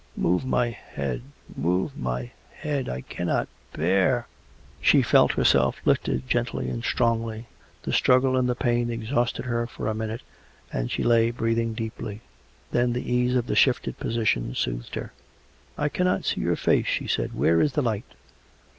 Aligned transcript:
"Move 0.27 0.43
my 0.43 0.71
head; 0.71 1.21
move 1.55 1.95
my 1.95 2.31
head. 2.53 2.89
I 2.89 3.01
cannot 3.01 3.47
bear" 3.71 4.27
She 4.81 5.03
felt 5.03 5.33
herself 5.33 5.79
lifted 5.85 6.27
gently 6.27 6.69
and 6.71 6.83
strongly. 6.83 7.45
The 7.83 7.93
struggle 7.93 8.33
t.nd 8.33 8.47
the 8.49 8.55
pain 8.55 8.89
exhausted 8.89 9.45
her 9.45 9.67
for 9.67 9.85
a 9.87 9.93
minute, 9.93 10.21
and 10.73 10.89
she 10.89 11.03
lay 11.03 11.31
COME 11.31 11.35
RACK! 11.35 11.37
COME 11.37 11.47
ROPE! 11.49 11.57
187 11.91 11.93
breathing 11.93 12.13
deeply. 12.17 12.21
Then 12.71 12.93
the 12.93 13.13
ease 13.13 13.35
of 13.35 13.45
the 13.45 13.55
shifted 13.55 13.99
position 13.99 14.55
soothed 14.55 14.95
her." 14.95 15.13
I 15.77 15.87
cannot 15.87 16.25
see 16.25 16.41
your 16.41 16.55
face," 16.55 16.87
she 16.87 17.05
said." 17.05 17.35
Where 17.37 17.61
is 17.61 17.73
the 17.73 17.83
light.? 17.83 18.15